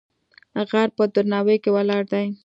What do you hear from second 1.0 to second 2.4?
درناوی کې ولاړ دی.